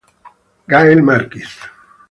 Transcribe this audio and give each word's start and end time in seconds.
Gail 0.67 1.03
Marquis 1.03 1.45